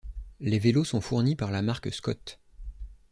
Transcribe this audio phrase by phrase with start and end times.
[0.39, 2.39] Les vélos sont fournis par la marque Scott.